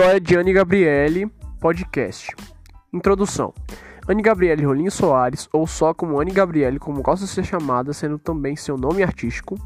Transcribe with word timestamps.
História 0.00 0.18
de 0.18 0.34
Anne 0.34 0.54
Gabriele, 0.54 1.30
podcast. 1.60 2.34
Introdução. 2.90 3.52
Anne 4.08 4.22
Gabriele 4.22 4.64
Rolim 4.64 4.88
Soares, 4.88 5.46
ou 5.52 5.66
só 5.66 5.92
como 5.92 6.18
Anne 6.18 6.30
Gabriele, 6.30 6.78
como 6.78 7.02
gosta 7.02 7.26
de 7.26 7.30
ser 7.30 7.44
chamada, 7.44 7.92
sendo 7.92 8.18
também 8.18 8.56
seu 8.56 8.78
nome 8.78 9.02
artístico. 9.02 9.56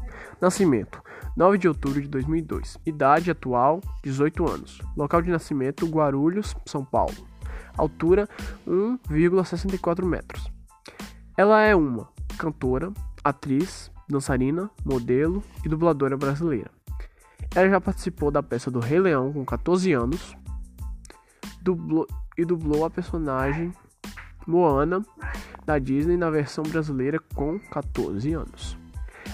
Nascimento: 0.41 1.01
9 1.37 1.57
de 1.57 1.69
outubro 1.69 2.01
de 2.01 2.09
2002. 2.09 2.77
Idade 2.85 3.31
atual: 3.31 3.79
18 4.03 4.45
anos. 4.45 4.81
Local 4.97 5.21
de 5.21 5.31
nascimento: 5.31 5.87
Guarulhos, 5.87 6.53
São 6.65 6.83
Paulo. 6.83 7.15
Altura: 7.77 8.27
1,64 8.67 10.03
metros. 10.03 10.51
Ela 11.37 11.61
é 11.61 11.73
uma 11.73 12.09
cantora, 12.37 12.91
atriz, 13.23 13.89
dançarina, 14.09 14.69
modelo 14.83 15.41
e 15.65 15.69
dubladora 15.69 16.17
brasileira. 16.17 16.69
Ela 17.55 17.69
já 17.69 17.79
participou 17.79 18.29
da 18.29 18.43
peça 18.43 18.69
do 18.69 18.79
Rei 18.79 18.99
Leão 18.99 19.31
com 19.31 19.45
14 19.45 19.93
anos 19.93 20.35
dublou, 21.65 22.07
e 22.37 22.45
dublou 22.45 22.85
a 22.85 22.89
personagem 22.89 23.73
Moana 24.45 25.03
da 25.65 25.79
Disney 25.79 26.15
na 26.15 26.29
versão 26.29 26.63
brasileira 26.63 27.19
com 27.33 27.57
14 27.57 28.31
anos. 28.33 28.77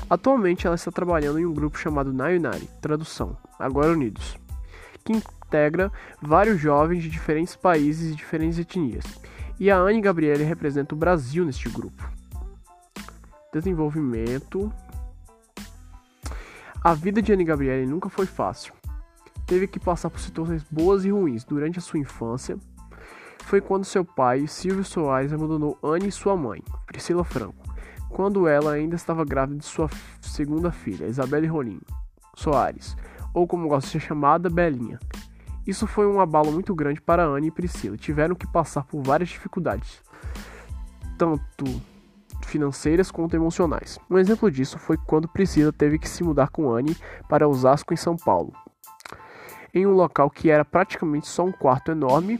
Atualmente 0.09 0.65
ela 0.65 0.75
está 0.75 0.89
trabalhando 0.89 1.39
em 1.39 1.45
um 1.45 1.53
grupo 1.53 1.77
chamado 1.77 2.13
Nayunari, 2.13 2.69
tradução, 2.81 3.37
agora 3.59 3.91
unidos, 3.91 4.37
que 5.03 5.11
integra 5.11 5.91
vários 6.21 6.59
jovens 6.59 7.03
de 7.03 7.09
diferentes 7.09 7.55
países 7.55 8.11
e 8.11 8.15
diferentes 8.15 8.57
etnias. 8.57 9.03
E 9.59 9.69
a 9.69 9.77
Anne 9.77 10.01
Gabriele 10.01 10.43
representa 10.43 10.95
o 10.95 10.97
Brasil 10.97 11.45
neste 11.45 11.69
grupo. 11.69 12.09
Desenvolvimento 13.53 14.71
a 16.83 16.95
vida 16.95 17.21
de 17.21 17.31
Anne 17.31 17.43
Gabriele 17.43 17.85
nunca 17.85 18.09
foi 18.09 18.25
fácil. 18.25 18.73
Teve 19.45 19.67
que 19.67 19.79
passar 19.79 20.09
por 20.09 20.19
situações 20.19 20.63
boas 20.63 21.05
e 21.05 21.11
ruins 21.11 21.43
durante 21.43 21.77
a 21.77 21.81
sua 21.81 21.99
infância. 21.99 22.57
Foi 23.43 23.61
quando 23.61 23.85
seu 23.85 24.03
pai, 24.03 24.47
Silvio 24.47 24.83
Soares, 24.83 25.31
abandonou 25.31 25.77
Anne 25.83 26.07
e 26.07 26.11
sua 26.11 26.35
mãe, 26.35 26.63
Priscila 26.87 27.23
Franco, 27.23 27.63
quando 28.09 28.47
ela 28.47 28.71
ainda 28.71 28.95
estava 28.95 29.23
grávida 29.23 29.59
de 29.59 29.65
sua 29.65 29.89
segunda 30.21 30.71
filha, 30.71 31.05
Isabelle 31.05 31.47
Rolim 31.47 31.79
Soares, 32.35 32.95
ou 33.33 33.45
como 33.45 33.67
gosta 33.67 33.87
de 33.87 33.91
ser 33.91 33.99
chamada, 33.99 34.49
Belinha. 34.49 34.99
Isso 35.67 35.85
foi 35.85 36.07
um 36.07 36.19
abalo 36.19 36.51
muito 36.51 36.73
grande 36.73 36.99
para 36.99 37.23
Anne 37.23 37.47
e 37.47 37.51
Priscila. 37.51 37.95
Tiveram 37.95 38.33
que 38.33 38.47
passar 38.47 38.83
por 38.85 39.03
várias 39.03 39.29
dificuldades, 39.29 40.01
tanto 41.17 41.65
financeiras 42.51 43.09
quanto 43.09 43.35
emocionais. 43.35 43.97
Um 44.09 44.17
exemplo 44.17 44.51
disso 44.51 44.77
foi 44.77 44.97
quando 44.97 45.27
Priscila 45.27 45.71
teve 45.71 45.97
que 45.97 46.09
se 46.09 46.23
mudar 46.23 46.49
com 46.49 46.71
Anne 46.71 46.95
para 47.27 47.47
Osasco, 47.47 47.93
em 47.93 47.97
São 47.97 48.15
Paulo, 48.15 48.53
em 49.73 49.87
um 49.87 49.93
local 49.93 50.29
que 50.29 50.49
era 50.49 50.65
praticamente 50.65 51.27
só 51.27 51.43
um 51.43 51.51
quarto 51.51 51.91
enorme 51.91 52.39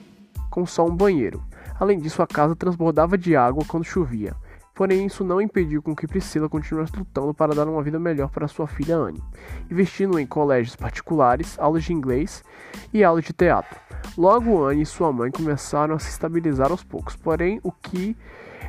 com 0.50 0.66
só 0.66 0.86
um 0.86 0.96
banheiro. 0.96 1.42
Além 1.80 1.98
disso, 1.98 2.22
a 2.22 2.28
casa 2.28 2.56
transbordava 2.56 3.18
de 3.18 3.36
água 3.36 3.64
quando 3.68 3.86
chovia. 3.86 4.36
Porém, 4.76 5.06
isso 5.06 5.24
não 5.24 5.42
impediu 5.42 5.82
com 5.82 5.96
que 5.96 6.08
Priscila 6.08 6.48
continuasse 6.48 6.96
lutando 6.96 7.34
para 7.34 7.54
dar 7.54 7.68
uma 7.68 7.84
vida 7.84 8.00
melhor 8.00 8.30
para 8.30 8.48
sua 8.48 8.68
filha 8.68 8.96
Anne, 8.96 9.22
investindo 9.70 10.20
em 10.20 10.26
colégios 10.26 10.76
particulares, 10.76 11.58
aulas 11.60 11.84
de 11.84 11.94
inglês 11.94 12.44
e 12.94 13.04
aulas 13.04 13.24
de 13.24 13.34
teatro. 13.34 13.80
Logo, 14.18 14.64
Anne 14.64 14.82
e 14.82 14.86
sua 14.86 15.12
mãe 15.12 15.30
começaram 15.30 15.96
a 15.96 16.00
se 16.00 16.10
estabilizar 16.10 16.72
aos 16.72 16.84
poucos, 16.84 17.16
porém, 17.16 17.60
o 17.64 17.72
que 17.72 18.16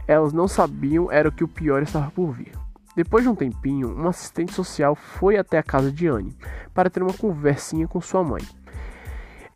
elas 0.06 0.32
não 0.32 0.48
sabiam 0.48 1.10
era 1.10 1.30
que 1.30 1.44
o 1.44 1.48
pior 1.48 1.82
estava 1.82 2.10
por 2.10 2.32
vir. 2.32 2.52
Depois 2.94 3.24
de 3.24 3.30
um 3.30 3.34
tempinho, 3.34 3.96
um 3.96 4.06
assistente 4.06 4.52
social 4.52 4.94
foi 4.94 5.38
até 5.38 5.58
a 5.58 5.62
casa 5.62 5.90
de 5.90 6.06
Anne 6.06 6.36
para 6.74 6.90
ter 6.90 7.02
uma 7.02 7.14
conversinha 7.14 7.88
com 7.88 8.00
sua 8.00 8.22
mãe. 8.22 8.42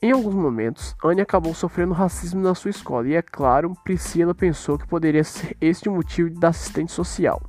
Em 0.01 0.13
alguns 0.13 0.35
momentos, 0.35 0.95
Anne 1.05 1.21
acabou 1.21 1.55
sofrendo 1.55 1.93
racismo 1.93 2.41
na 2.41 2.55
sua 2.55 2.71
escola 2.71 3.09
e, 3.09 3.15
é 3.15 3.23
claro, 3.23 3.75
Priscila 3.83 4.35
pensou 4.35 4.79
que 4.79 4.87
poderia 4.87 5.25
ser 5.25 5.57
este 5.61 5.89
o 5.89 5.93
motivo 5.93 6.31
da 6.39 6.49
assistente 6.49 6.93
social. 6.93 7.43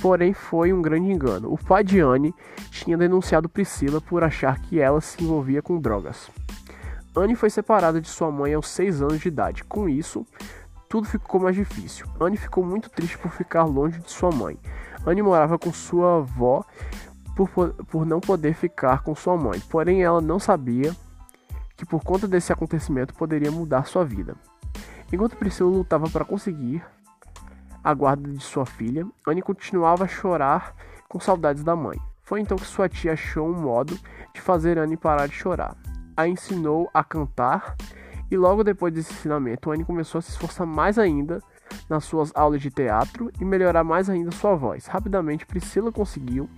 Porém, 0.00 0.34
foi 0.34 0.72
um 0.72 0.82
grande 0.82 1.10
engano. 1.10 1.52
O 1.52 1.58
pai 1.58 1.82
de 1.82 2.00
Anne 2.00 2.34
tinha 2.70 2.98
denunciado 2.98 3.48
Priscila 3.48 4.00
por 4.00 4.22
achar 4.22 4.60
que 4.60 4.78
ela 4.78 5.00
se 5.00 5.22
envolvia 5.24 5.62
com 5.62 5.80
drogas. 5.80 6.30
Anne 7.14 7.34
foi 7.34 7.48
separada 7.48 7.98
de 7.98 8.08
sua 8.08 8.30
mãe 8.30 8.52
aos 8.52 8.68
6 8.68 9.00
anos 9.00 9.20
de 9.20 9.28
idade. 9.28 9.64
Com 9.64 9.88
isso, 9.88 10.26
tudo 10.96 11.08
ficou 11.08 11.38
mais 11.38 11.54
difícil. 11.54 12.06
Anne 12.18 12.38
ficou 12.38 12.64
muito 12.64 12.88
triste 12.88 13.18
por 13.18 13.30
ficar 13.30 13.64
longe 13.64 13.98
de 14.00 14.10
sua 14.10 14.30
mãe. 14.30 14.58
Anne 15.04 15.20
morava 15.20 15.58
com 15.58 15.70
sua 15.70 16.18
avó 16.18 16.64
por, 17.36 17.50
por 17.84 18.06
não 18.06 18.18
poder 18.18 18.54
ficar 18.54 19.02
com 19.02 19.14
sua 19.14 19.36
mãe, 19.36 19.60
porém 19.68 20.02
ela 20.02 20.22
não 20.22 20.38
sabia 20.38 20.96
que 21.76 21.84
por 21.84 22.02
conta 22.02 22.26
desse 22.26 22.50
acontecimento 22.50 23.12
poderia 23.12 23.50
mudar 23.50 23.86
sua 23.86 24.06
vida. 24.06 24.34
Enquanto 25.12 25.36
Priscila 25.36 25.70
lutava 25.70 26.08
para 26.08 26.24
conseguir 26.24 26.82
a 27.84 27.92
guarda 27.92 28.30
de 28.30 28.42
sua 28.42 28.64
filha, 28.64 29.06
Anne 29.26 29.42
continuava 29.42 30.04
a 30.04 30.08
chorar 30.08 30.74
com 31.06 31.20
saudades 31.20 31.62
da 31.62 31.76
mãe. 31.76 32.00
Foi 32.22 32.40
então 32.40 32.56
que 32.56 32.66
sua 32.66 32.88
tia 32.88 33.12
achou 33.12 33.46
um 33.46 33.60
modo 33.60 33.98
de 34.32 34.40
fazer 34.40 34.78
Anne 34.78 34.96
parar 34.96 35.26
de 35.26 35.34
chorar. 35.34 35.76
A 36.16 36.26
ensinou 36.26 36.88
a 36.94 37.04
cantar 37.04 37.76
e 38.30 38.36
logo 38.36 38.64
depois 38.64 38.92
desse 38.92 39.12
ensinamento, 39.12 39.70
Anne 39.70 39.84
começou 39.84 40.18
a 40.18 40.22
se 40.22 40.30
esforçar 40.30 40.66
mais 40.66 40.98
ainda 40.98 41.40
nas 41.88 42.04
suas 42.04 42.32
aulas 42.34 42.60
de 42.60 42.70
teatro 42.70 43.30
e 43.40 43.44
melhorar 43.44 43.84
mais 43.84 44.10
ainda 44.10 44.30
sua 44.30 44.54
voz. 44.54 44.86
Rapidamente, 44.86 45.46
Priscila 45.46 45.92
conseguiu 45.92 46.48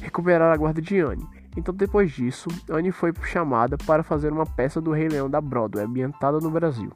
recuperar 0.00 0.52
a 0.52 0.56
guarda 0.56 0.82
de 0.82 0.98
Anne. 1.00 1.26
Então, 1.56 1.74
depois 1.74 2.10
disso, 2.10 2.48
Anne 2.70 2.90
foi 2.90 3.12
chamada 3.24 3.76
para 3.76 4.02
fazer 4.02 4.32
uma 4.32 4.46
peça 4.46 4.80
do 4.80 4.90
Rei 4.90 5.08
Leão 5.08 5.28
da 5.28 5.40
Broadway, 5.40 5.84
ambientada 5.84 6.38
no 6.38 6.50
Brasil, 6.50 6.90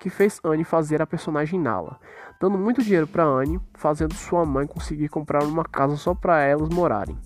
que 0.00 0.08
fez 0.08 0.40
Anne 0.42 0.64
fazer 0.64 1.02
a 1.02 1.06
personagem 1.06 1.60
Nala, 1.60 1.98
dando 2.40 2.56
muito 2.56 2.82
dinheiro 2.82 3.06
para 3.06 3.24
Anne, 3.24 3.60
fazendo 3.74 4.14
sua 4.14 4.44
mãe 4.46 4.66
conseguir 4.66 5.08
comprar 5.08 5.44
uma 5.44 5.64
casa 5.64 5.96
só 5.96 6.14
para 6.14 6.40
elas 6.40 6.70
morarem. 6.70 7.16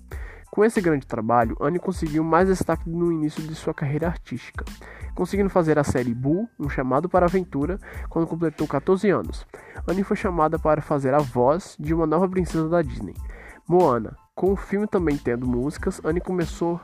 Com 0.54 0.65
esse 0.65 0.81
grande 0.81 1.04
trabalho, 1.04 1.56
Anne 1.60 1.81
conseguiu 1.81 2.22
mais 2.22 2.47
destaque 2.47 2.88
no 2.88 3.10
início 3.10 3.42
de 3.42 3.56
sua 3.56 3.75
carreira 3.75 4.06
artística, 4.06 4.65
conseguindo 5.12 5.50
fazer 5.50 5.81
a 5.81 5.82
série 5.82 6.15
Boo, 6.15 6.48
um 6.60 6.69
chamado 6.69 7.09
para 7.09 7.26
aventura, 7.26 7.76
quando 8.09 8.28
completou 8.28 8.64
14 8.69 9.10
anos. 9.10 9.44
Anne 9.84 10.04
foi 10.04 10.16
chamada 10.16 10.56
para 10.56 10.81
fazer 10.81 11.12
a 11.12 11.19
voz 11.19 11.75
de 11.76 11.93
uma 11.93 12.06
nova 12.06 12.28
princesa 12.28 12.69
da 12.69 12.82
Disney, 12.82 13.14
Moana. 13.66 14.16
Com 14.32 14.53
o 14.53 14.56
filme 14.56 14.87
também 14.87 15.16
tendo 15.16 15.44
músicas, 15.44 16.00
Anne 16.04 16.20
começou 16.20 16.81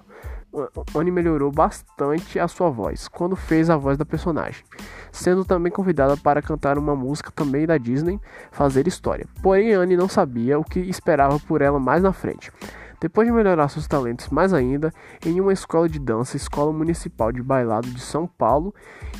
Anne 0.92 1.12
melhorou 1.12 1.52
bastante 1.52 2.40
a 2.40 2.48
sua 2.48 2.70
voz 2.70 3.06
quando 3.06 3.36
fez 3.36 3.70
a 3.70 3.76
voz 3.76 3.96
da 3.96 4.04
personagem, 4.04 4.64
sendo 5.12 5.44
também 5.44 5.70
convidada 5.70 6.16
para 6.16 6.42
cantar 6.42 6.76
uma 6.76 6.96
música 6.96 7.30
também 7.30 7.68
da 7.68 7.78
Disney, 7.78 8.18
Fazer 8.50 8.88
História. 8.88 9.28
Porém, 9.44 9.74
Anne 9.74 9.96
não 9.96 10.08
sabia 10.08 10.58
o 10.58 10.64
que 10.64 10.80
esperava 10.80 11.38
por 11.38 11.62
ela 11.62 11.78
mais 11.78 12.02
na 12.02 12.12
frente. 12.12 12.50
Depois 13.00 13.26
de 13.26 13.32
melhorar 13.32 13.68
seus 13.68 13.88
talentos 13.88 14.28
mais 14.28 14.52
ainda, 14.52 14.92
em 15.24 15.40
uma 15.40 15.52
escola 15.52 15.88
de 15.88 15.98
dança, 15.98 16.36
Escola 16.36 16.70
Municipal 16.70 17.32
de 17.32 17.42
Bailado 17.42 17.88
de 17.90 18.00
São 18.00 18.26
Paulo, 18.26 18.74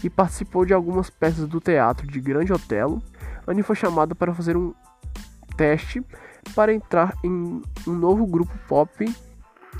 e 0.05 0.11
participou 0.11 0.67
de 0.67 0.75
algumas 0.75 1.09
peças 1.09 1.49
do 1.49 1.61
teatro 1.61 2.07
de 2.07 2.21
Grande 2.21 2.53
Otelo, 2.53 3.03
Anne 3.47 3.63
foi 3.63 3.75
chamada 3.75 4.15
para 4.15 4.35
fazer 4.35 4.57
um 4.57 4.75
teste 5.57 6.05
para 6.55 6.73
entrar 6.73 7.15
em 7.25 7.63
um 7.87 7.93
novo 7.93 8.27
grupo 8.27 8.53
pop 8.69 9.05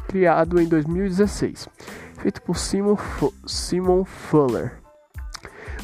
criado 0.09 0.61
em 0.61 0.67
2016, 0.67 1.69
feito 2.19 2.43
por 2.43 2.57
Simon, 2.57 2.95
F 2.95 3.33
Simon 3.47 4.05
Fuller. 4.05 4.81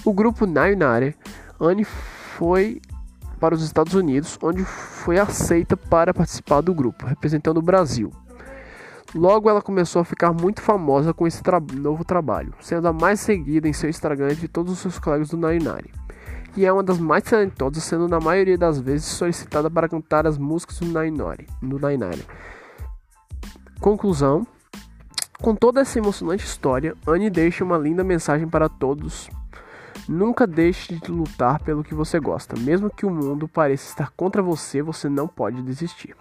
O 0.04 0.12
grupo 0.12 0.46
Nine 0.46 1.14
Anne 1.60 1.84
foi 1.84 2.80
para 3.38 3.54
os 3.54 3.62
Estados 3.62 3.94
Unidos, 3.94 4.38
onde 4.42 4.64
foi 4.64 5.18
aceita 5.18 5.76
para 5.76 6.14
participar 6.14 6.60
do 6.60 6.74
grupo, 6.74 7.06
representando 7.06 7.58
o 7.58 7.62
Brasil. 7.62 8.10
Logo, 9.14 9.48
ela 9.48 9.62
começou 9.62 10.02
a 10.02 10.04
ficar 10.04 10.32
muito 10.32 10.60
famosa 10.60 11.14
com 11.14 11.26
esse 11.26 11.42
tra 11.42 11.60
novo 11.72 12.04
trabalho, 12.04 12.52
sendo 12.60 12.88
a 12.88 12.92
mais 12.92 13.20
seguida 13.20 13.68
em 13.68 13.72
seu 13.72 13.88
Instagram 13.88 14.34
de 14.34 14.48
todos 14.48 14.72
os 14.72 14.78
seus 14.78 14.98
colegas 14.98 15.28
do 15.28 15.36
Nainari. 15.36 15.90
E 16.56 16.64
é 16.64 16.72
uma 16.72 16.82
das 16.82 16.98
mais 16.98 17.22
talentosas, 17.22 17.84
sendo 17.84 18.08
na 18.08 18.18
maioria 18.18 18.56
das 18.56 18.80
vezes 18.80 19.06
solicitada 19.06 19.70
para 19.70 19.88
cantar 19.88 20.26
as 20.26 20.38
músicas 20.38 20.78
do 20.80 20.86
Nainari. 20.86 21.46
Do 21.62 21.78
Nainari. 21.78 22.24
Conclusão: 23.80 24.46
Com 25.40 25.54
toda 25.54 25.82
essa 25.82 25.98
emocionante 25.98 26.44
história, 26.44 26.94
Anne 27.06 27.30
deixa 27.30 27.62
uma 27.62 27.76
linda 27.78 28.02
mensagem 28.02 28.48
para 28.48 28.68
todos 28.68 29.28
Nunca 30.08 30.46
deixe 30.46 30.94
de 30.94 31.10
lutar 31.10 31.58
pelo 31.60 31.82
que 31.82 31.94
você 31.94 32.20
gosta. 32.20 32.58
Mesmo 32.58 32.88
que 32.88 33.04
o 33.04 33.10
mundo 33.10 33.48
pareça 33.48 33.88
estar 33.88 34.12
contra 34.16 34.40
você, 34.40 34.80
você 34.80 35.08
não 35.08 35.26
pode 35.26 35.62
desistir. 35.62 36.14